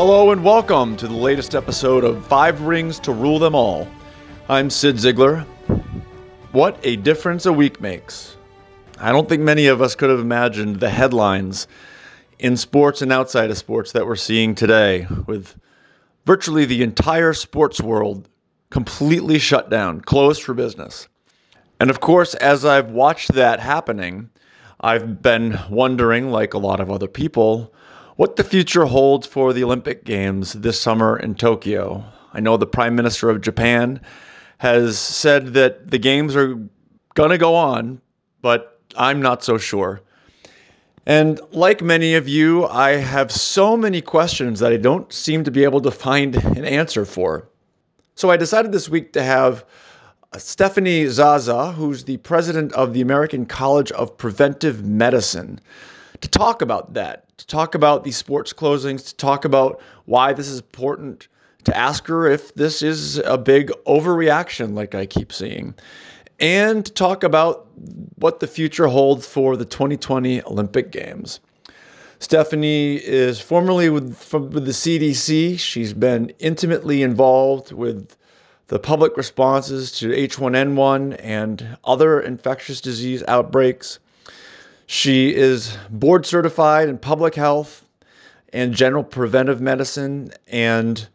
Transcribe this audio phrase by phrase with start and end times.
[0.00, 3.88] Hello and welcome to the latest episode of Five Rings to Rule Them All.
[4.48, 5.44] I'm Cyd Zeigler.
[6.52, 8.36] What a difference a week makes.
[9.00, 11.66] I don't think many of us could have imagined the headlines
[12.38, 15.56] in sports and outside of sports that we're seeing today, with
[16.26, 18.28] virtually the entire sports world
[18.70, 21.08] completely shut down, closed for business.
[21.80, 24.30] And of course, as I've watched that happening,
[24.80, 27.74] I've been wondering, like a lot of other people,
[28.18, 32.02] what the future holds for the Olympic Games this summer in Tokyo.
[32.32, 34.00] I know the Prime Minister of Japan
[34.58, 36.56] has said that the Games are
[37.14, 38.00] going to go on,
[38.42, 40.00] but I'm not so sure.
[41.06, 45.52] And like many of you, I have so many questions that I don't seem to
[45.52, 47.48] be able to find an answer for.
[48.16, 49.64] So I decided this week to have
[50.36, 55.60] Stephanie Zaza, who's the president of the American College of Preventive Medicine,
[56.20, 60.48] to talk about that, to talk about these sports closings, to talk about why this
[60.48, 61.28] is important,
[61.64, 65.74] to ask her if this is a big overreaction, like I keep seeing,
[66.40, 67.66] and to talk about
[68.16, 71.40] what the future holds for the 2020 Olympic Games.
[72.20, 75.58] Stephanie is formerly with, from, with the CDC.
[75.58, 78.16] She's been intimately involved with
[78.66, 83.98] the public responses to H1N1 and other infectious disease outbreaks.
[84.90, 87.84] She is board certified in public health
[88.54, 91.06] and general preventive medicine, and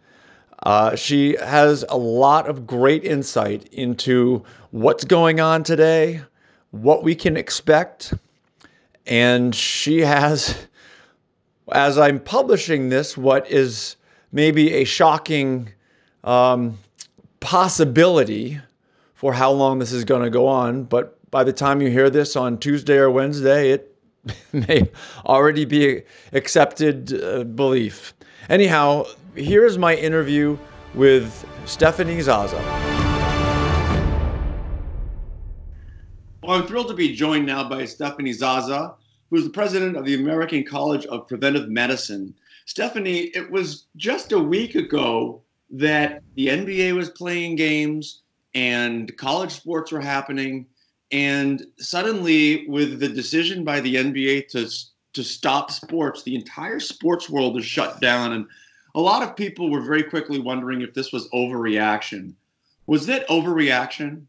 [0.62, 6.22] uh, she has a lot of great insight into what's going on today,
[6.70, 8.14] what we can expect,
[9.08, 10.68] and she has,
[11.72, 13.96] as I'm publishing this, what is
[14.32, 15.68] maybe a shocking
[16.24, 16.78] um,
[17.40, 18.62] possibility
[19.16, 22.12] for how long this is going to go on, but by the time you hear
[22.12, 23.98] this on Tuesday or Wednesday, it
[24.54, 24.88] may
[25.26, 28.14] already be accepted uh, belief.
[28.50, 30.56] Anyhow, here's my interview
[30.94, 32.56] with Stephanie Zaza.
[36.44, 38.94] Well, I'm thrilled to be joined now by Stephanie Zaza,
[39.32, 42.36] who's the president of the American College of Preventive Medicine.
[42.68, 45.42] Stephanie, it was just a week ago
[45.72, 48.22] that the NBA was playing games
[48.54, 50.68] and college sports were happening
[51.14, 54.68] and suddenly, with the decision by the NBA to
[55.14, 58.48] to stop sports, the entire sports world is shut down, and
[58.96, 62.34] a lot of people were very quickly wondering if this was overreaction.
[62.88, 64.24] Was it overreaction?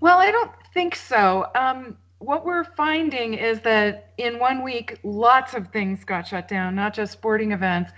[0.00, 1.46] Well, I don't think so.
[1.54, 6.74] Um, what we're finding is that in one week, lots of things got shut down,
[6.74, 7.92] not just sporting events.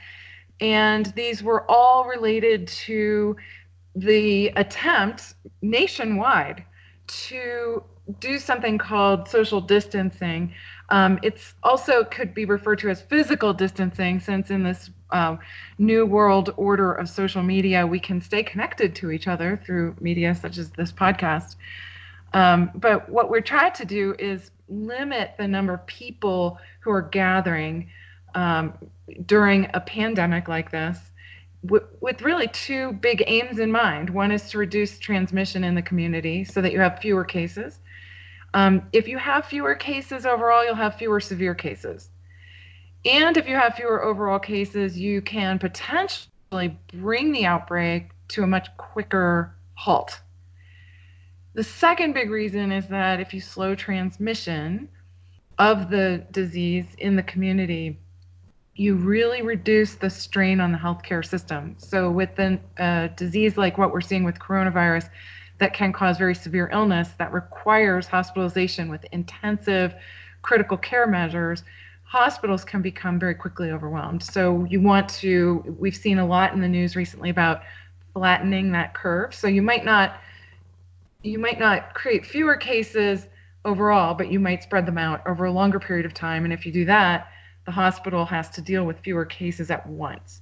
[0.61, 3.37] And these were all related to
[3.97, 6.65] the attempt nationwide
[7.07, 7.83] to
[8.21, 10.53] do something called social distancing.
[10.91, 15.37] Um, it's also could be referred to as physical distancing, since in this uh,
[15.79, 20.35] new world order of social media, we can stay connected to each other through media
[20.35, 21.57] such as this podcast.
[22.35, 27.03] Um, but what we're trying to do is limit the number of people who are
[27.03, 27.91] gathering
[28.35, 28.75] um,
[29.25, 30.99] during a pandemic like this
[31.65, 34.11] with really two big aims in mind.
[34.11, 37.79] One is to reduce transmission in the community so that you have fewer cases.
[38.53, 42.11] Um, if you have fewer cases overall, you'll have fewer severe cases.
[43.05, 48.47] And if you have fewer overall cases, you can potentially bring the outbreak to a
[48.47, 50.21] much quicker halt.
[51.55, 54.89] The second big reason is that if you slow transmission
[55.59, 57.99] of the disease in the community,
[58.77, 61.77] you really reduce the strain on the healthcare system.
[61.79, 65.09] So, with a uh, disease like what we're seeing with coronavirus,
[65.59, 69.95] that can cause very severe illness that requires hospitalization with intensive
[70.43, 71.63] critical care measures,
[72.03, 74.23] hospitals can become very quickly overwhelmed.
[74.23, 77.63] So, you want to, we've seen a lot in the news recently about
[78.13, 79.35] flattening that curve.
[79.35, 80.21] So, you might not.
[81.23, 83.29] You might not create fewer cases
[83.65, 86.45] overall, but you might spread them out over a longer period of time.
[86.45, 87.29] And if you do that,
[87.65, 90.41] the hospital has to deal with fewer cases at once.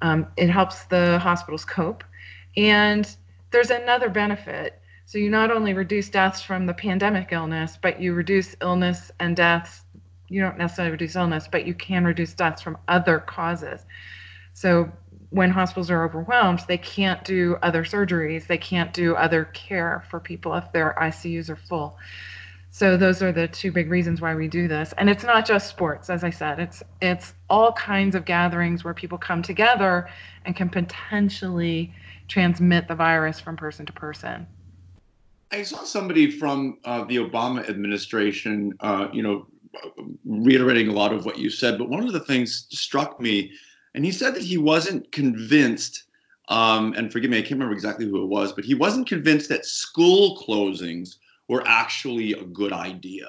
[0.00, 2.04] Um, it helps the hospitals cope.
[2.56, 3.08] And
[3.50, 4.80] there's another benefit.
[5.06, 9.36] So you not only reduce deaths from the pandemic illness, but you reduce illness and
[9.36, 9.82] deaths.
[10.28, 13.84] You don't necessarily reduce illness, but you can reduce deaths from other causes.
[14.54, 14.90] So
[15.30, 20.20] when hospitals are overwhelmed, they can't do other surgeries, they can't do other care for
[20.20, 21.98] people if their ICUs are full.
[22.74, 24.94] So those are the two big reasons why we do this.
[24.96, 26.58] And it's not just sports, as I said.
[26.58, 30.08] It's it's all kinds of gatherings where people come together
[30.46, 31.94] and can potentially
[32.28, 34.46] transmit the virus from person to person.
[35.52, 39.46] I saw somebody from uh, the Obama administration, uh, you know,
[40.24, 41.76] reiterating a lot of what you said.
[41.76, 43.52] But one of the things struck me
[43.94, 46.04] and he said that he wasn't convinced.
[46.48, 49.50] Um, and forgive me, I can't remember exactly who it was, but he wasn't convinced
[49.50, 51.16] that school closings
[51.52, 53.28] were actually a good idea.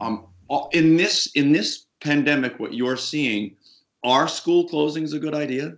[0.00, 0.26] Um,
[0.72, 3.56] in this in this pandemic, what you're seeing,
[4.04, 5.76] are school closings a good idea?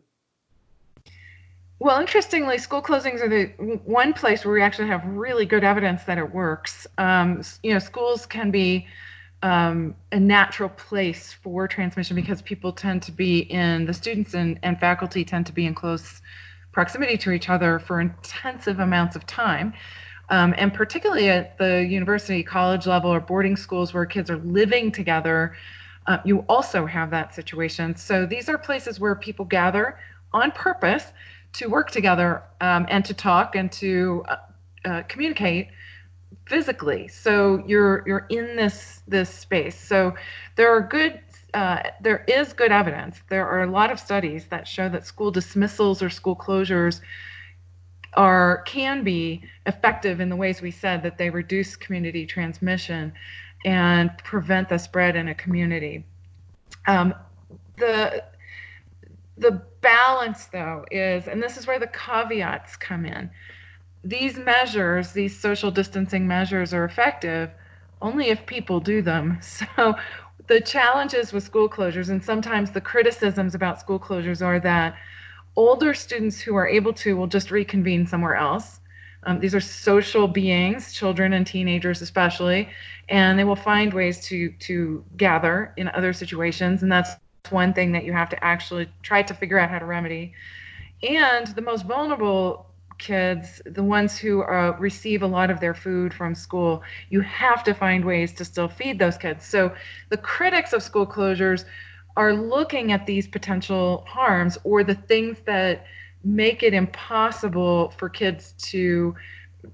[1.78, 3.46] Well, interestingly, school closings are the
[3.84, 6.86] one place where we actually have really good evidence that it works.
[6.98, 8.86] Um, you know, schools can be
[9.42, 14.60] um, a natural place for transmission because people tend to be in the students and,
[14.62, 16.20] and faculty tend to be in close
[16.70, 19.72] proximity to each other for intensive amounts of time.
[20.28, 24.90] Um, and particularly at the university, college level, or boarding schools where kids are living
[24.90, 25.56] together,
[26.06, 27.96] uh, you also have that situation.
[27.96, 29.98] So these are places where people gather
[30.32, 31.12] on purpose
[31.54, 34.36] to work together um, and to talk and to uh,
[34.84, 35.68] uh, communicate
[36.46, 37.08] physically.
[37.08, 39.78] So you're you're in this this space.
[39.78, 40.14] So
[40.56, 41.20] there are good
[41.54, 43.20] uh, there is good evidence.
[43.28, 47.00] There are a lot of studies that show that school dismissals or school closures
[48.14, 53.12] are can be effective in the ways we said that they reduce community transmission
[53.64, 56.04] and prevent the spread in a community.
[56.86, 57.14] Um,
[57.78, 58.24] the
[59.38, 63.30] the balance, though, is, and this is where the caveats come in.
[64.04, 67.50] These measures, these social distancing measures, are effective
[68.02, 69.38] only if people do them.
[69.76, 69.94] So
[70.48, 74.96] the challenges with school closures, and sometimes the criticisms about school closures, are that
[75.56, 78.80] older students who are able to will just reconvene somewhere else.
[79.24, 82.68] Um, these are social beings, children and teenagers especially,
[83.08, 87.12] and they will find ways to to gather in other situations, and that's
[87.50, 90.32] one thing that you have to actually try to figure out how to remedy.
[91.02, 92.66] And the most vulnerable
[92.98, 97.64] kids, the ones who uh, receive a lot of their food from school, you have
[97.64, 99.44] to find ways to still feed those kids.
[99.44, 99.74] So
[100.10, 101.64] the critics of school closures
[102.16, 105.86] are looking at these potential harms or the things that
[106.24, 109.14] make it impossible for kids to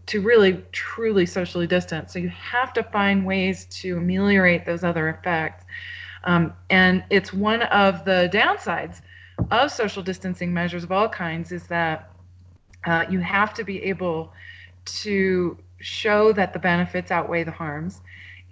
[0.05, 2.13] to really truly socially distance.
[2.13, 5.65] So you have to find ways to ameliorate those other effects.
[6.25, 9.01] Um, and it's one of the downsides
[9.51, 12.11] of social distancing measures of all kinds is that
[12.87, 14.33] uh, you have to be able
[14.85, 18.03] to show that the benefits outweigh the harms.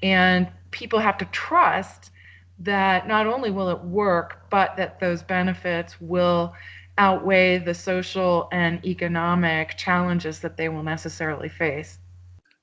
[0.02, 2.12] And people have to trust
[2.58, 6.54] that not only will it work, but that those benefits will
[6.98, 11.98] outweigh the social and economic challenges that they will necessarily face.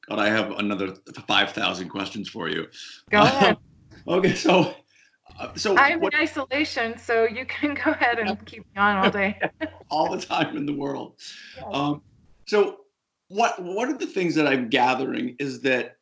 [0.08, 0.96] God, I have another
[1.28, 2.68] 5,000 questions for you.
[3.10, 3.58] Go ahead.
[4.08, 4.76] okay, so
[5.40, 8.98] uh, so I'm what, in isolation, so you can go ahead and keep me on
[8.98, 9.40] all day.
[9.90, 11.16] all the time in the world.
[11.72, 12.02] Um,
[12.48, 12.80] so
[13.30, 15.98] what one of the things that I'm gathering is that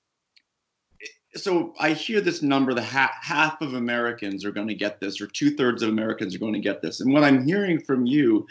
[1.36, 5.22] so I hear this number: the half, half of Americans are going to get this,
[5.22, 7.00] or two thirds of Americans are going to get this.
[7.00, 8.48] And what I'm hearing from you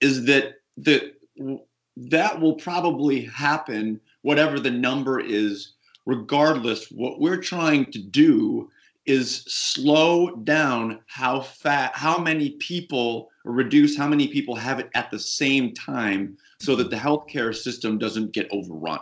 [0.00, 1.14] is that that
[1.96, 5.74] that will probably happen, whatever the number is,
[6.06, 6.90] regardless.
[6.90, 8.70] What we're trying to do
[9.06, 15.10] is slow down how fat how many people reduce how many people have it at
[15.10, 18.98] the same time so that the healthcare system doesn't get overrun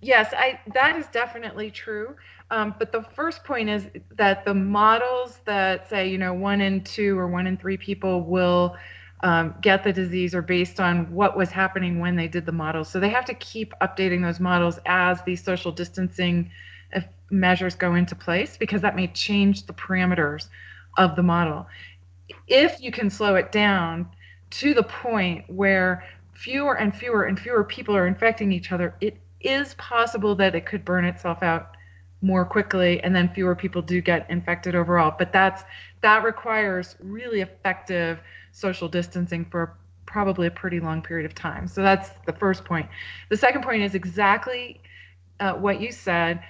[0.00, 2.14] yes i that is definitely true
[2.52, 3.86] um, but the first point is
[4.16, 8.22] that the models that say you know one in two or one in three people
[8.22, 8.76] will
[9.22, 12.88] um, get the disease are based on what was happening when they did the models
[12.88, 16.50] so they have to keep updating those models as these social distancing
[17.30, 20.48] measures go into place because that may change the parameters
[20.98, 21.66] of the model.
[22.48, 24.08] If you can slow it down
[24.50, 29.16] to the point where fewer and fewer and fewer people are infecting each other, it
[29.40, 31.76] is possible that it could burn itself out
[32.22, 35.62] more quickly and then fewer people do get infected overall but that's
[36.02, 38.20] that requires really effective
[38.52, 39.76] social distancing for
[40.10, 41.68] probably a pretty long period of time.
[41.68, 42.88] So that's the first point.
[43.28, 44.80] The second point is exactly
[45.38, 46.42] uh, what you said.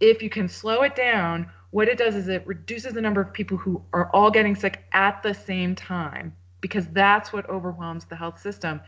[0.00, 3.32] If you can slow it down, what it does is it reduces the number of
[3.32, 8.16] people who are all getting sick at the same time because that's what overwhelms the
[8.16, 8.80] health system.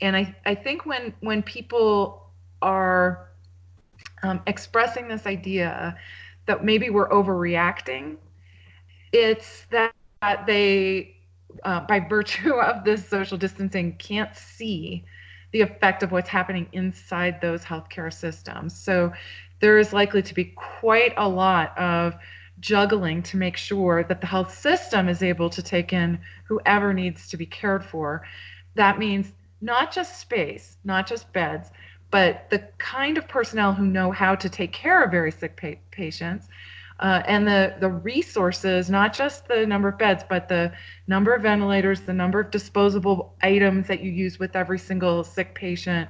[0.00, 2.25] And I, I think when when people
[2.62, 3.28] are
[4.22, 5.96] um, expressing this idea
[6.46, 8.16] that maybe we're overreacting,
[9.12, 9.92] it's that
[10.46, 11.16] they,
[11.64, 15.04] uh, by virtue of this social distancing, can't see
[15.52, 18.78] the effect of what's happening inside those healthcare systems.
[18.78, 19.12] So
[19.60, 22.14] there is likely to be quite a lot of
[22.60, 27.28] juggling to make sure that the health system is able to take in whoever needs
[27.28, 28.26] to be cared for.
[28.74, 31.70] That means not just space, not just beds,
[32.10, 35.80] but the kind of personnel who know how to take care of very sick pa-
[35.90, 36.48] patients,
[36.98, 40.72] Uh, and the, the resources, not just the number of beds, but the
[41.06, 45.54] number of ventilators, the number of disposable items that you use with every single sick
[45.54, 46.08] patient,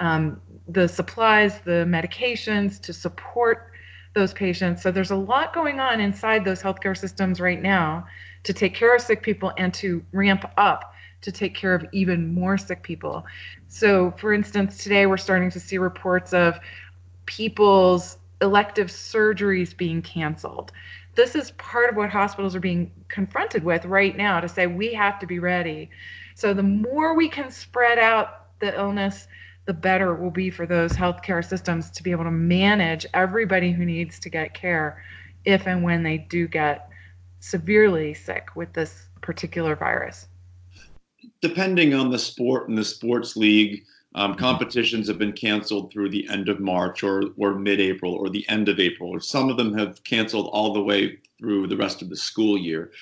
[0.00, 3.70] um, the supplies, the medications to support
[4.14, 4.82] those patients.
[4.82, 8.06] So there's a lot going on inside those healthcare systems right now
[8.42, 12.32] to take care of sick people and to ramp up to take care of even
[12.34, 13.24] more sick people.
[13.68, 16.58] So, for instance, today we're starting to see reports of
[17.26, 20.72] people's elective surgeries being canceled.
[21.14, 24.92] This is part of what hospitals are being confronted with right now to say we
[24.94, 25.90] have to be ready.
[26.34, 29.26] So, the more we can spread out the illness,
[29.66, 33.72] the better it will be for those healthcare systems to be able to manage everybody
[33.72, 35.02] who needs to get care
[35.44, 36.88] if and when they do get
[37.40, 40.28] severely sick with this particular virus.
[41.40, 46.26] Depending on the sport and the sports league, um, competitions have been canceled through the
[46.30, 49.56] end of March or, or mid April or the end of April, or some of
[49.56, 52.92] them have canceled all the way through the rest of the school year.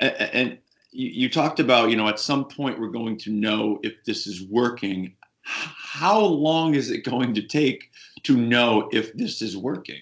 [0.00, 0.58] And, and
[0.90, 4.26] you, you talked about, you know, at some point we're going to know if this
[4.26, 5.14] is working
[5.44, 7.90] how long is it going to take
[8.22, 10.00] to know if this is working?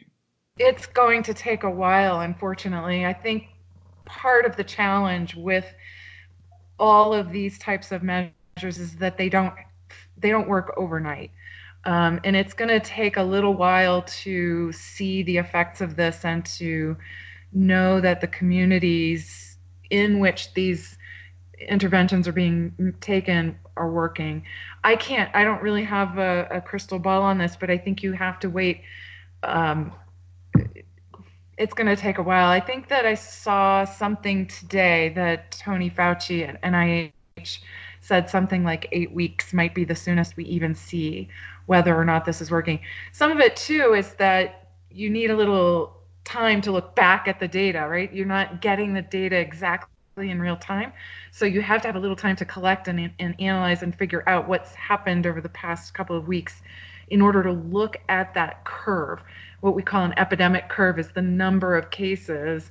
[0.59, 3.07] It's going to take a while, unfortunately.
[3.07, 3.49] I think
[4.05, 5.65] part of the challenge with
[6.81, 8.33] all of these types of measures
[8.79, 9.55] is that they don't
[10.19, 11.31] they don't work overnight.
[11.85, 16.25] Um, and it's going to take a little while to see the effects of this
[16.25, 16.97] and to
[17.53, 19.57] know that the communities
[19.89, 20.99] in which these
[21.59, 24.45] interventions are being taken are working.
[24.85, 28.03] I can't, I don't really have a, a crystal ball on this, but I think
[28.03, 28.83] you have to wait.
[29.43, 29.93] Um,
[31.61, 32.49] it's going to take a while.
[32.49, 37.59] I think that I saw something today that Tony Fauci at NIH
[38.01, 41.29] said something like eight weeks might be the soonest we even see
[41.67, 42.81] whether or not this is working.
[43.13, 47.39] Some of it too is that you need a little time to look back at
[47.39, 48.11] the data, right?
[48.11, 50.95] You're not getting the data exactly in real time.
[51.31, 54.27] So you have to have a little time to collect and, and analyze and figure
[54.27, 56.63] out what's happened over the past couple of weeks
[57.11, 59.21] in order to look at that curve.
[59.61, 62.71] What we call an epidemic curve is the number of cases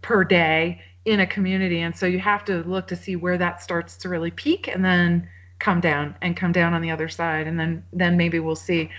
[0.00, 1.80] per day in a community.
[1.80, 4.84] And so you have to look to see where that starts to really peak and
[4.84, 7.46] then come down and come down on the other side.
[7.46, 8.90] And then then maybe we'll see.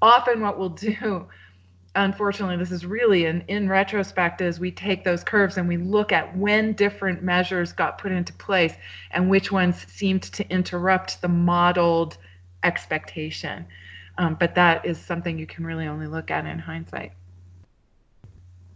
[0.00, 1.26] Often what we'll do
[1.96, 6.12] unfortunately this is really an in retrospect as we take those curves and we look
[6.12, 8.74] at when different measures got put into place
[9.12, 12.16] and which ones seemed to interrupt the modeled
[12.64, 13.64] expectation
[14.18, 17.12] um, but that is something you can really only look at in hindsight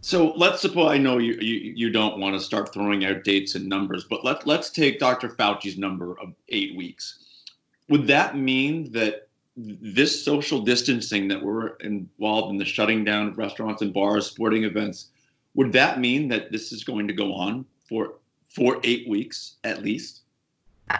[0.01, 3.55] so let's suppose I know you, you you don't want to start throwing out dates
[3.55, 5.29] and numbers, but let let's take Dr.
[5.29, 7.25] Fauci's number of eight weeks.
[7.89, 9.27] Would that mean that
[9.57, 14.63] this social distancing that we're involved in the shutting down of restaurants and bars, sporting
[14.63, 15.09] events,
[15.53, 18.15] would that mean that this is going to go on for
[18.47, 20.21] for eight weeks at least?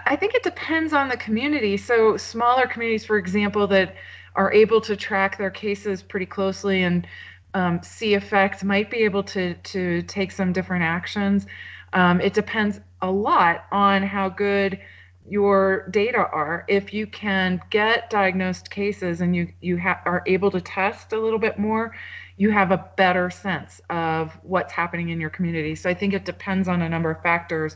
[0.06, 1.78] I think it depends on the community.
[1.78, 3.96] So smaller communities, for example, that
[4.36, 7.08] are able to track their cases pretty closely and
[7.54, 11.48] um, see effects might be able to to take some different actions.
[11.94, 14.80] Um, it depends a lot on how good
[15.28, 16.66] your data are.
[16.68, 21.20] If you can get diagnosed cases and you you ha- are able to test a
[21.20, 21.96] little bit more
[22.40, 25.76] you have a better sense of what's happening in your community.
[25.76, 27.76] So i think it depends on a number of factors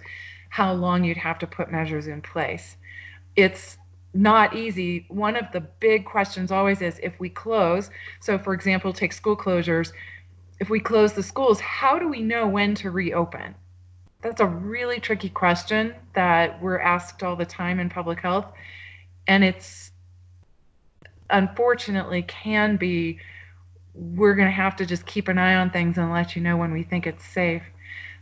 [0.49, 2.77] how long you'd have to put measures in place.
[3.35, 3.77] It's
[4.13, 7.89] not easy one of the big questions always is if we close
[8.19, 9.91] so for example take school closures
[10.59, 13.55] if we close the schools how do we know when to reopen
[14.23, 18.45] that's a really tricky question that we're asked all the time in public health.
[19.27, 19.91] And it's
[21.29, 23.19] unfortunately can be
[23.93, 26.57] we're going to have to just keep an eye on things and let you know
[26.57, 27.61] when we think it's safe.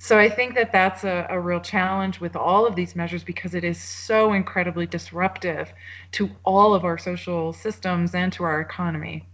[0.03, 3.53] So I think that that's a, a real challenge with all of these measures because
[3.53, 5.71] it is so incredibly disruptive
[6.13, 9.27] to all of our social systems and to our economy.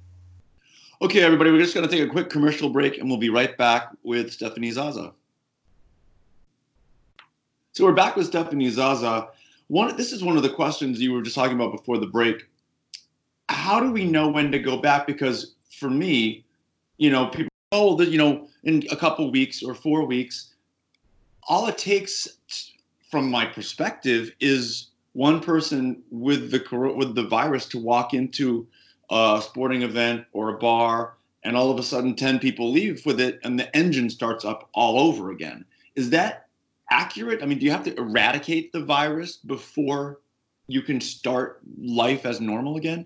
[1.01, 3.57] Okay, everybody, we're just going to take a quick commercial break and we'll be right
[3.57, 5.13] back with Stephanie Zaza.
[7.71, 9.29] So we're back with Stephanie Zaza.
[9.67, 12.45] One, this is one of the questions you were just talking about before the break.
[13.47, 15.07] How do we know when to go back?
[15.07, 16.43] Because for me,
[16.97, 20.55] you know, people, oh, you know, in a couple weeks or four weeks,
[21.47, 22.27] all it takes,
[23.09, 28.67] from my perspective, is one person with the with the virus to walk into
[29.09, 33.19] a sporting event or a bar, and all of a sudden, ten people leave with
[33.19, 35.65] it, and the engine starts up all over again.
[35.95, 36.47] Is that
[36.91, 37.41] accurate?
[37.41, 40.19] I mean, do you have to eradicate the virus before
[40.67, 43.05] you can start life as normal again?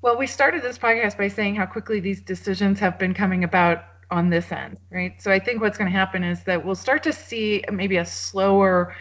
[0.00, 3.84] Well, we started this podcast by saying how quickly these decisions have been coming about
[4.10, 5.20] on this end, right?
[5.20, 8.06] So I think what's going to happen is that we'll start to see maybe a
[8.06, 8.94] slower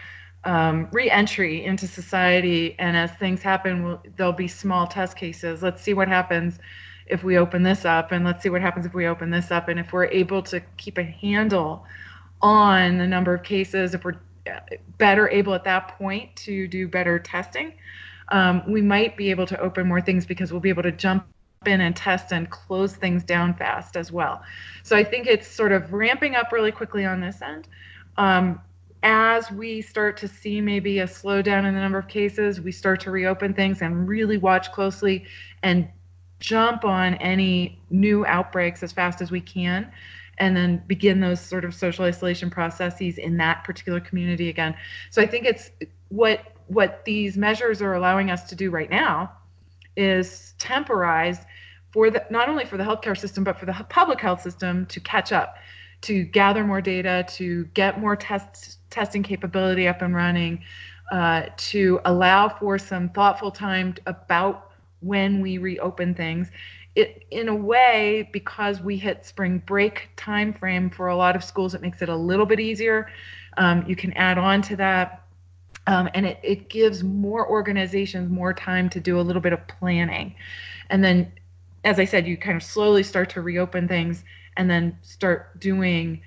[0.43, 5.63] um, re-entry into society, and as things happen, we'll, there'll be small test cases.
[5.63, 6.59] Let's see what happens
[7.07, 9.69] if we open this up, and let's see what happens if we open this up,
[9.69, 11.85] and if we're able to keep a handle
[12.41, 14.19] on the number of cases, if we're
[14.51, 14.59] uh,
[14.97, 17.73] better able at that point to do better testing
[18.29, 21.25] um, we might be able to open more things because we'll be able to jump
[21.67, 24.41] in and test and close things down fast as well.
[24.83, 27.67] So I think it's sort of ramping up really quickly on this end.
[28.17, 28.61] Um,
[29.03, 32.99] as we start to see maybe a slowdown in the number of cases, we start
[33.01, 35.25] to reopen things and really watch closely
[35.61, 35.87] and
[36.39, 39.91] jump on any new outbreaks as fast as we can
[40.39, 44.75] and then begin those sort of social isolation processes in that particular community again.
[45.09, 45.71] So I think it's
[46.09, 49.31] what what these measures are allowing us to do right now
[49.95, 51.45] is temporize
[51.97, 54.99] for the not only for the healthcare system but for the public health system to
[54.99, 55.55] catch up
[56.01, 60.63] to gather more data to get more test testing capability up and running
[61.11, 66.51] uh, to allow for some thoughtful time about when we reopen things.
[66.93, 71.43] It, in a way because we hit spring break time frame for a lot of
[71.43, 73.09] schools it makes it a little bit easier.
[73.57, 75.23] Um, you can add on to that.
[75.87, 79.67] Um, and it, it gives more organizations more time to do a little bit of
[79.67, 80.35] planning.
[80.91, 81.31] And then,
[81.83, 84.23] as I said, you kind of slowly start to reopen things
[84.57, 86.21] and then start doing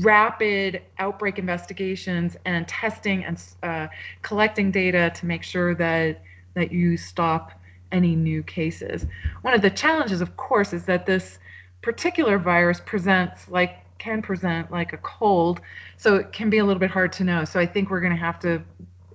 [0.00, 3.86] rapid outbreak investigations and testing and uh,
[4.22, 6.22] collecting data to make sure that
[6.54, 7.52] that you stop
[7.92, 9.06] any new cases.
[9.42, 11.38] One of the challenges, of course, is that this
[11.82, 15.60] particular virus presents like can present like a cold,
[15.96, 17.44] so it can be a little bit hard to know.
[17.44, 18.62] So I think we're going to have to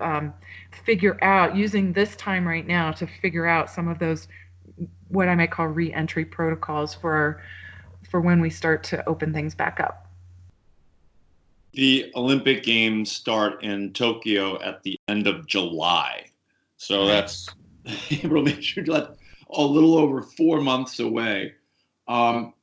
[0.02, 0.34] um,
[0.84, 4.28] figure out using this time right now to figure out some of those
[5.10, 7.42] what I might call re-entry protocols for
[8.10, 10.08] for when we start to open things back up.
[11.74, 16.28] The Olympic Games start in Tokyo at the end of July,
[16.78, 17.50] so that's
[18.12, 19.08] April, May, June, July,
[19.50, 21.54] a little over four months away.
[22.08, 22.54] Um,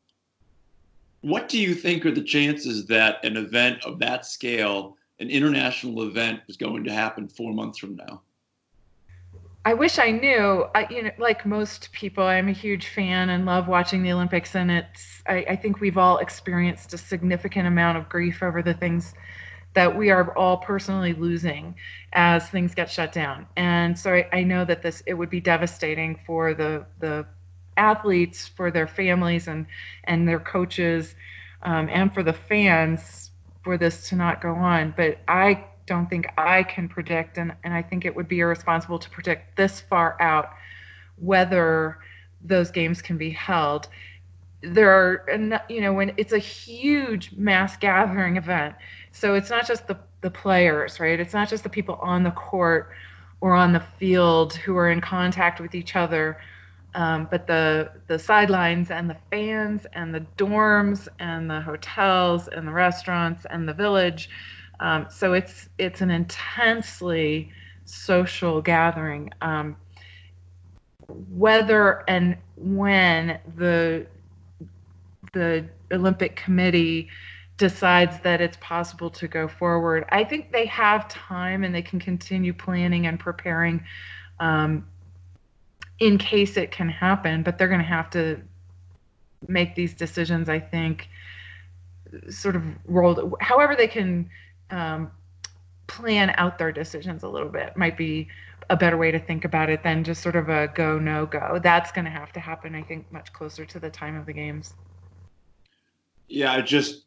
[1.22, 6.02] what do you think are the chances that an event of that scale, an international
[6.02, 8.22] event, is going to happen four months from now?
[9.64, 10.66] I wish I knew.
[10.74, 14.56] I, you know, like most people, I'm a huge fan and love watching the Olympics,
[14.56, 15.22] and it's.
[15.26, 19.14] I, I think we've all experienced a significant amount of grief over the things
[19.74, 21.74] that we are all personally losing
[22.12, 23.46] as things get shut down.
[23.56, 27.26] And so I, I know that this it would be devastating for the the
[27.76, 29.66] athletes, for their families and
[30.04, 31.14] and their coaches,
[31.62, 33.30] um, and for the fans
[33.62, 34.92] for this to not go on.
[34.96, 38.98] But I don't think I can predict, and, and I think it would be irresponsible
[38.98, 40.50] to predict this far out
[41.16, 41.98] whether
[42.44, 43.88] those games can be held.
[44.62, 48.74] There are, you know, when it's a huge mass gathering event,
[49.10, 51.18] so it's not just the, the players, right?
[51.18, 52.90] It's not just the people on the court
[53.40, 56.38] or on the field who are in contact with each other
[56.94, 62.68] um, but the the sidelines and the fans and the dorms and the hotels and
[62.68, 64.28] the restaurants and the village.
[64.82, 67.50] Um, so it's it's an intensely
[67.84, 69.30] social gathering.
[69.40, 69.76] Um,
[71.30, 74.06] whether and when the
[75.32, 77.08] the Olympic Committee
[77.58, 82.00] decides that it's possible to go forward, I think they have time and they can
[82.00, 83.84] continue planning and preparing
[84.40, 84.84] um,
[86.00, 88.40] in case it can happen, but they're going to have to
[89.46, 91.08] make these decisions, I think,
[92.28, 94.28] sort of rolled, however they can
[94.72, 95.10] um,
[95.86, 98.26] plan out their decisions a little bit might be
[98.70, 101.60] a better way to think about it than just sort of a go, no go.
[101.62, 104.32] That's going to have to happen, I think, much closer to the time of the
[104.32, 104.74] games.
[106.28, 107.02] Yeah, just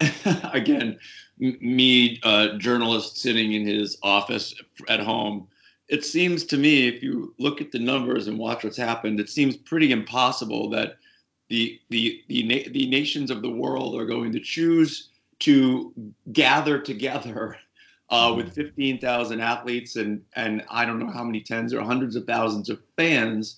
[0.52, 0.98] again,
[1.38, 4.54] me, uh, journalist sitting in his office
[4.88, 5.48] at home,
[5.88, 9.28] it seems to me, if you look at the numbers and watch what's happened, it
[9.28, 10.96] seems pretty impossible that
[11.48, 15.10] the the the, na- the nations of the world are going to choose
[15.44, 15.92] to
[16.32, 17.56] gather together
[18.08, 18.62] uh, with mm-hmm.
[18.62, 22.80] 15,000 athletes and and I don't know how many tens or hundreds of thousands of
[22.96, 23.56] fans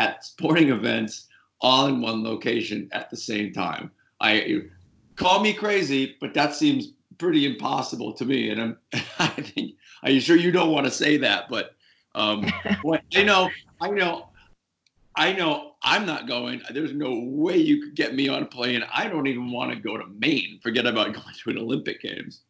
[0.00, 1.28] at sporting events
[1.60, 3.90] all in one location at the same time.
[4.20, 4.62] I
[5.16, 8.50] call me crazy, but that seems pretty impossible to me.
[8.50, 8.76] And I'm,
[9.18, 9.72] I think
[10.02, 11.48] are you sure you don't want to say that?
[11.48, 11.76] But
[12.16, 12.50] um,
[12.84, 14.28] well, I know, I know,
[15.16, 16.60] I know I'm not going.
[16.70, 18.82] There's no way you could get me on a plane.
[18.92, 20.58] I don't even want to go to Maine.
[20.62, 22.42] Forget about going to an Olympic Games.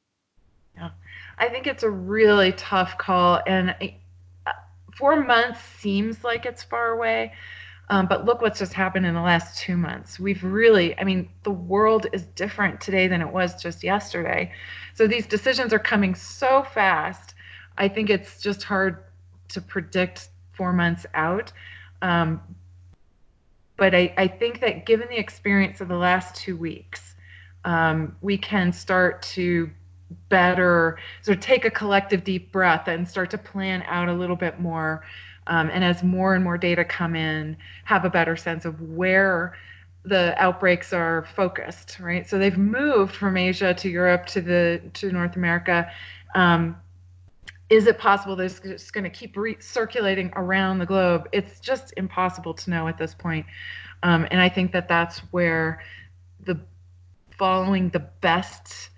[0.76, 0.90] Yeah,
[1.38, 3.74] I think it's a really tough call, and
[4.46, 4.52] uh,
[4.96, 7.32] four months seems like it's far away.
[7.90, 10.20] Um, but look what's just happened in the last two months.
[10.20, 14.52] We've really, I mean, the world is different today than it was just yesterday.
[14.92, 17.34] So these decisions are coming so fast.
[17.78, 19.04] I think it's just hard
[19.48, 21.50] to predict four months out.
[22.02, 22.42] Um,
[23.78, 27.14] but I, I think that given the experience of the last two weeks,
[27.64, 29.70] um, we can start to
[30.28, 34.36] better sort of take a collective deep breath and start to plan out a little
[34.36, 35.04] bit more.
[35.46, 39.56] Um, and as more and more data come in, have a better sense of where
[40.04, 42.28] the outbreaks are focused, right?
[42.28, 45.90] So they've moved from Asia to Europe to the to North America.
[46.34, 46.76] Um,
[47.70, 51.28] is it possible it's just going to keep circulating around the globe?
[51.32, 53.46] It's just impossible to know at this point.
[54.02, 55.82] Um, and I think that that's where
[56.44, 56.58] the
[57.30, 58.90] following the best,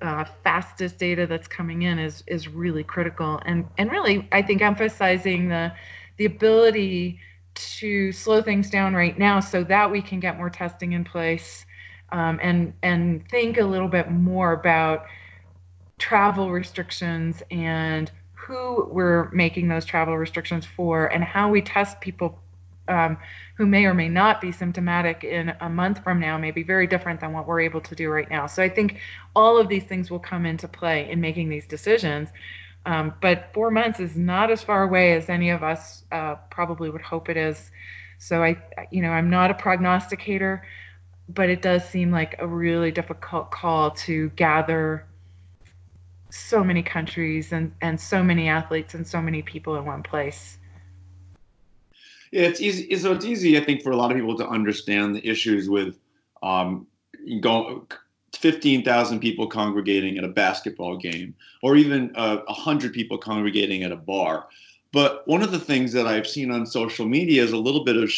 [0.00, 3.40] uh, fastest data that's coming in is is really critical.
[3.46, 5.72] And and really, I think emphasizing the
[6.16, 7.20] the ability
[7.54, 11.66] to slow things down right now so that we can get more testing in place
[12.10, 15.04] um, and and think a little bit more about
[16.02, 22.42] travel restrictions and who we're making those travel restrictions for and how we test people
[22.88, 23.16] um,
[23.54, 26.88] who may or may not be symptomatic in a month from now may be very
[26.88, 28.48] different than what we're able to do right now.
[28.48, 28.98] So I think
[29.36, 32.30] all of these things will come into play in making these decisions.
[32.84, 36.90] Um, but four months is not as far away as any of us uh, probably
[36.90, 37.70] would hope it is.
[38.18, 38.60] So I,
[38.90, 40.66] you know, I'm not a prognosticator,
[41.28, 45.06] but it does seem like a really difficult call to gather
[46.32, 50.58] so many countries and, and so many athletes and so many people in one place.
[52.30, 52.96] Yeah, it's easy.
[52.96, 55.98] So it's easy, I think, for a lot of people to understand the issues with
[56.42, 56.86] um,
[57.40, 57.86] going
[58.34, 63.96] 15,000 people congregating at a basketball game, or even uh, 100 people congregating at a
[63.96, 64.48] bar.
[64.92, 67.96] But one of the things that I've seen on social media is a little bit
[67.96, 68.10] of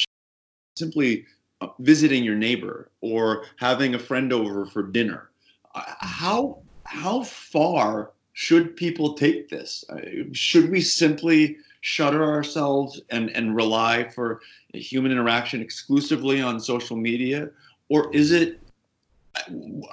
[0.76, 1.26] simply
[1.60, 5.30] uh, visiting your neighbor or having a friend over for dinner.
[5.74, 9.84] Uh, how how far should people take this?
[9.88, 10.00] Uh,
[10.32, 14.40] should we simply shutter ourselves and, and rely for
[14.72, 17.50] human interaction exclusively on social media?
[17.88, 18.60] Or is it,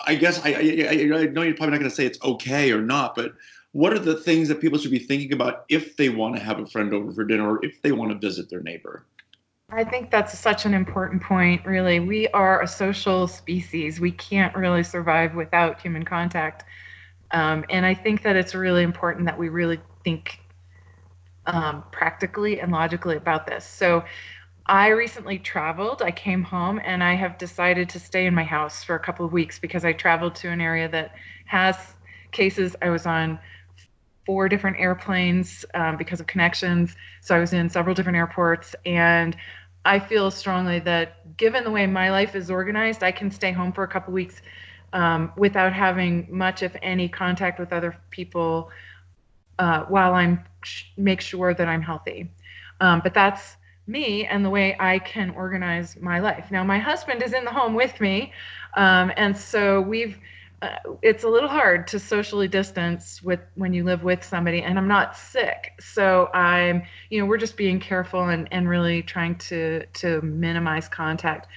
[0.06, 2.82] I guess, I, I, I know you're probably not going to say it's okay or
[2.82, 3.34] not, but
[3.73, 6.60] what are the things that people should be thinking about if they want to have
[6.60, 9.06] a friend over for dinner or if they want to visit their neighbor?
[9.73, 12.01] I think that's such an important point, really.
[12.01, 14.01] We are a social species.
[14.01, 16.65] We can't really survive without human contact.
[17.31, 20.39] Um, and I think that it's really important that we really think
[21.45, 23.65] um, practically and logically about this.
[23.65, 24.03] So
[24.65, 26.01] I recently traveled.
[26.01, 29.25] I came home and I have decided to stay in my house for a couple
[29.25, 31.77] of weeks because I traveled to an area that has
[32.34, 32.75] cases.
[32.81, 33.39] I was on
[34.25, 36.95] four different airplanes um, because of connections.
[37.21, 38.75] So I was in several different airports.
[38.86, 39.36] And
[39.85, 43.71] I feel strongly that given the way my life is organized, I can stay home
[43.71, 44.41] for a couple weeks
[44.93, 48.69] um, without having much, if any, contact with other people
[49.59, 52.31] uh, while I'm sh- make sure that I'm healthy.
[52.79, 56.51] Um, but that's me and the way I can organize my life.
[56.51, 58.33] Now, my husband is in the home with me,
[58.75, 60.17] um, and so we've.
[60.62, 64.78] Uh, it's a little hard to socially distance with when you live with somebody and
[64.78, 69.36] i'm not sick so i'm you know we're just being careful and, and really trying
[69.36, 71.47] to to minimize contact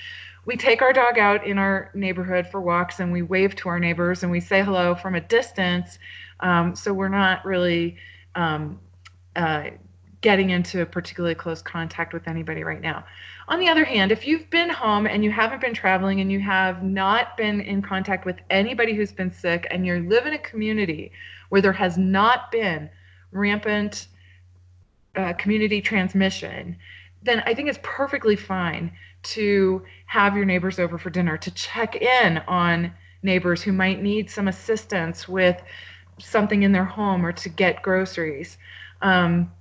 [0.46, 3.78] we take our dog out in our neighborhood for walks and we wave to our
[3.78, 5.98] neighbors and we say hello from a distance.
[6.40, 7.96] Um, so we're not really
[8.34, 8.78] um,
[9.36, 9.70] uh,
[10.24, 13.04] getting into particularly close contact with anybody right now.
[13.46, 16.40] On the other hand, if you've been home and you haven't been traveling and you
[16.40, 20.38] have not been in contact with anybody who's been sick and you live in a
[20.38, 21.12] community
[21.50, 22.88] where there has not been
[23.32, 24.08] rampant
[25.14, 26.74] uh, community transmission,
[27.22, 28.92] then I think it's perfectly fine
[29.24, 32.90] to have your neighbors over for dinner, to check in on
[33.22, 35.60] neighbors who might need some assistance with
[36.18, 38.56] something in their home or to get groceries,
[39.02, 39.52] um,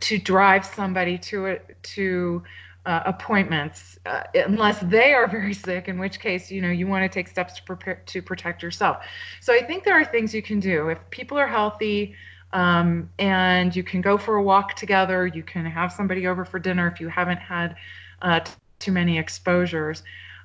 [0.00, 2.42] to drive somebody to it to
[2.84, 7.02] uh, appointments, uh, unless they are very sick, in which case you know you want
[7.04, 9.04] to take steps to prepare to protect yourself.
[9.40, 12.14] So I think there are things you can do if people are healthy.
[12.54, 15.26] Um, and you can go for a walk together.
[15.26, 17.76] You can have somebody over for dinner if you haven't had
[18.20, 18.40] uh,
[18.78, 20.02] too many exposures.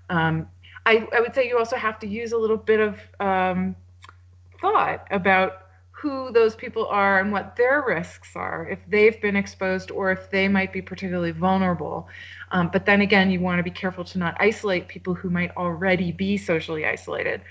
[0.10, 0.48] Um,
[0.86, 3.76] I, I, would say you also have to use a little bit of um,
[4.62, 5.67] thought about
[6.00, 10.30] who those people are and what their risks are if they've been exposed or if
[10.30, 12.08] they might be particularly vulnerable.
[12.52, 15.56] Um, but then again, you want to be careful to not isolate people who might
[15.58, 17.42] already be socially isolated.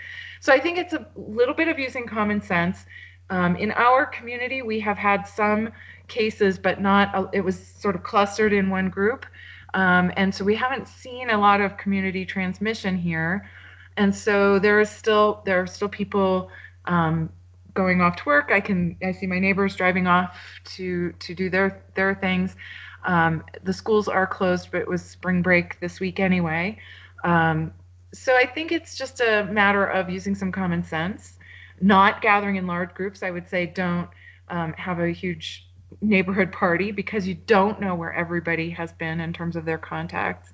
[0.40, 2.86] So I think it's a little bit of using common sense.
[3.30, 5.70] Um, in our community, we have had some
[6.06, 9.26] cases, but not, it was sort of clustered in one group.
[9.74, 13.50] Um, and so we haven't seen a lot of community transmission here.
[13.96, 16.50] And so there is still there are still people
[16.84, 17.30] um,
[17.76, 18.50] going off to work.
[18.50, 20.36] I can I see my neighbors driving off
[20.76, 22.56] to to do their their things.
[23.04, 26.78] Um, the schools are closed, but it was spring break this week anyway.
[27.22, 27.72] Um,
[28.12, 31.38] so I think it's just a matter of using some common sense,
[31.80, 33.22] not gathering in large groups.
[33.22, 34.08] I would say don't
[34.48, 35.68] um, have a huge
[36.00, 40.52] neighborhood party because you don't know where everybody has been in terms of their contacts.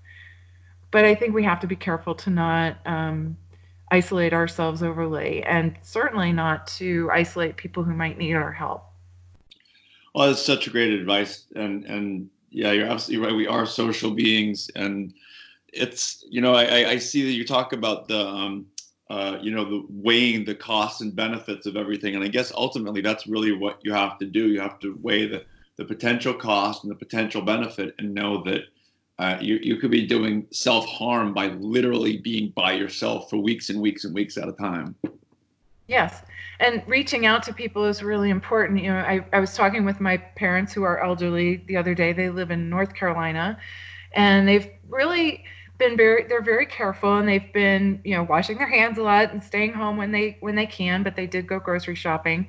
[0.90, 3.36] But I think we have to be careful to not um,
[3.92, 8.84] isolate ourselves overly and certainly not to isolate people who might need our help.
[10.14, 11.44] Well, that's such a great advice.
[11.54, 13.36] And, and yeah, you're absolutely right.
[13.36, 14.70] We are social beings.
[14.76, 15.12] And
[15.74, 18.66] it's, you know, I, I see that you talk about the, um,
[19.10, 22.14] uh, you know, the weighing the costs and benefits of everything.
[22.14, 24.48] And I guess ultimately that's really what you have to do.
[24.48, 25.44] You have to weigh the,
[25.76, 28.62] the potential cost and the potential benefit and know that
[29.22, 33.70] uh, you, you could be doing self harm by literally being by yourself for weeks
[33.70, 34.96] and weeks and weeks at a time.
[35.86, 36.24] Yes.
[36.58, 38.82] And reaching out to people is really important.
[38.82, 42.12] You know, I, I was talking with my parents who are elderly the other day.
[42.12, 43.58] They live in North Carolina
[44.14, 45.44] and they've really
[45.78, 49.32] been very they're very careful and they've been you know washing their hands a lot
[49.32, 52.46] and staying home when they when they can but they did go grocery shopping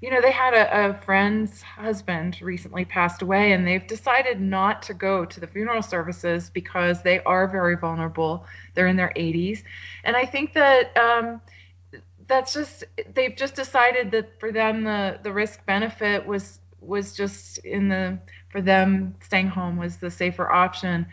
[0.00, 4.82] you know they had a, a friend's husband recently passed away and they've decided not
[4.82, 8.46] to go to the funeral services because they are very vulnerable.
[8.74, 9.62] They're in their 80s
[10.04, 11.40] and i think that um,
[12.28, 12.84] that's just
[13.14, 18.18] they've just decided that for them the the risk benefit was was just in the
[18.50, 21.06] for them staying home was the safer option.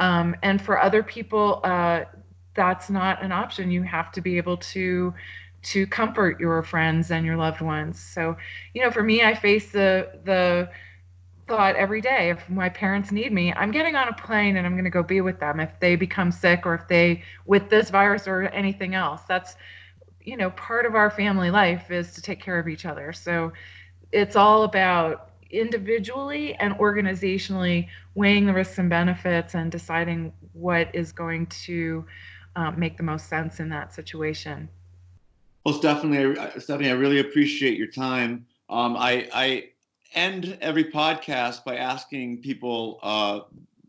[0.00, 2.04] Um, and for other people, uh,
[2.54, 3.70] that's not an option.
[3.70, 5.14] You have to be able to
[5.64, 7.98] to comfort your friends and your loved ones.
[7.98, 8.36] So,
[8.74, 10.70] you know, for me, I face the the
[11.46, 14.72] thought every day if my parents need me i'm getting on a plane and i'm
[14.72, 17.90] going to go be with them if they become sick or if they with this
[17.90, 19.54] virus or anything else that's
[20.22, 23.52] you know part of our family life is to take care of each other so
[24.10, 31.12] it's all about individually and organizationally weighing the risks and benefits and deciding what is
[31.12, 32.04] going to
[32.56, 34.68] um, make the most sense in that situation.
[35.64, 38.44] Well, Stephanie, Stephanie, I really appreciate your time.
[38.68, 39.70] Um, I, I,
[40.14, 43.40] end every podcast by asking people uh,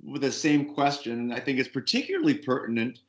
[0.04, 1.32] with the same question.
[1.32, 3.00] I think it's particularly pertinent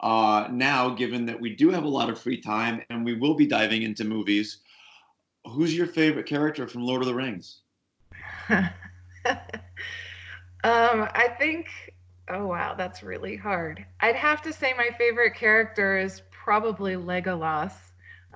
[0.00, 3.34] uh, now, given that we do have a lot of free time and we will
[3.34, 4.58] be diving into movies.
[5.46, 7.60] Who's your favorite character from Lord of the Rings?
[8.48, 8.68] um,
[10.62, 11.68] I think,
[12.28, 13.84] oh wow, that's really hard.
[14.00, 17.72] I'd have to say my favorite character is probably Legolas.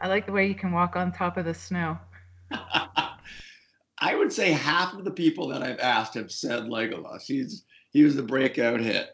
[0.01, 1.99] I like the way you can walk on top of the snow.
[4.01, 7.25] I would say half of the people that I've asked have said Legolas.
[7.27, 9.11] He's he was the breakout hit.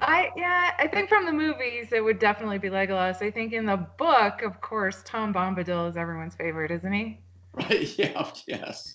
[0.00, 3.22] I yeah, I think from the movies it would definitely be Legolas.
[3.22, 7.18] I think in the book, of course, Tom Bombadil is everyone's favorite, isn't he?
[7.54, 7.94] Right.
[7.98, 8.30] Yeah.
[8.46, 8.94] Yes.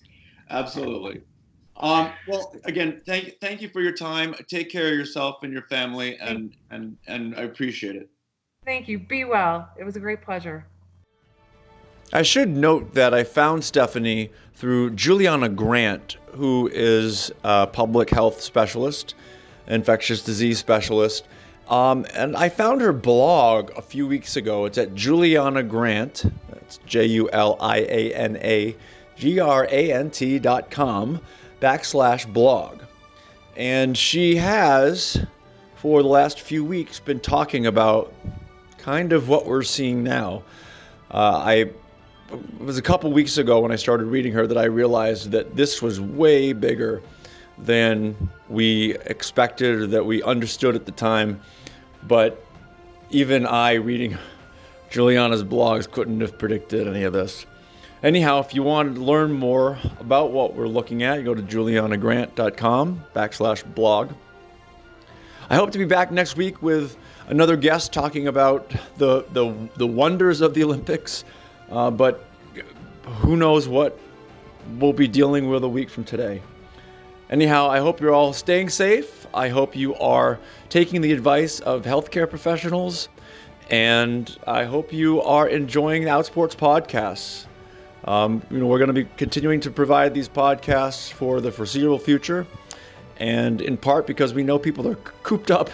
[0.49, 1.21] Absolutely.
[1.77, 4.35] Um, well, again, thank thank you for your time.
[4.47, 8.09] Take care of yourself and your family, and and and I appreciate it.
[8.65, 8.99] Thank you.
[8.99, 9.69] Be well.
[9.79, 10.67] It was a great pleasure.
[12.13, 18.41] I should note that I found Stephanie through Juliana Grant, who is a public health
[18.41, 19.15] specialist,
[19.67, 21.25] infectious disease specialist.
[21.69, 24.65] Um, and I found her blog a few weeks ago.
[24.65, 26.25] It's at Juliana Grant.
[26.49, 28.75] That's J U L I A N A
[29.17, 31.21] grant.com
[31.61, 32.81] backslash blog.
[33.55, 35.25] And she has,
[35.75, 38.13] for the last few weeks, been talking about
[38.77, 40.43] kind of what we're seeing now.
[41.09, 41.71] Uh, I
[42.31, 45.55] it was a couple weeks ago when I started reading her that I realized that
[45.55, 47.01] this was way bigger
[47.57, 51.41] than we expected or that we understood at the time.
[52.07, 52.43] But
[53.09, 54.17] even I, reading
[54.89, 57.45] Juliana's blogs, couldn't have predicted any of this.
[58.03, 63.03] Anyhow, if you want to learn more about what we're looking at, go to julianagrant.com
[63.15, 64.11] backslash blog.
[65.49, 69.85] I hope to be back next week with another guest talking about the, the, the
[69.85, 71.25] wonders of the Olympics,
[71.71, 72.25] uh, but
[73.05, 73.97] who knows what
[74.77, 76.41] we'll be dealing with a week from today.
[77.29, 79.25] Anyhow, I hope you're all staying safe.
[79.33, 80.37] I hope you are
[80.69, 83.07] taking the advice of healthcare professionals,
[83.69, 87.45] and I hope you are enjoying the Outsports podcasts.
[88.03, 91.99] Um, you know, we're going to be continuing to provide these podcasts for the foreseeable
[91.99, 92.45] future,
[93.17, 95.69] and in part because we know people are cooped up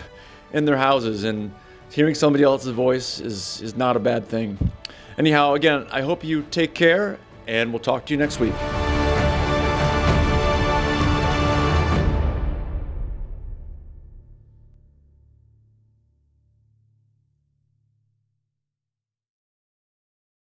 [0.54, 1.52] in their houses, and
[1.90, 4.60] hearing somebody else's voice is is not a bad thing.
[5.18, 8.54] Anyhow, again, I hope you take care, and we'll talk to you next week.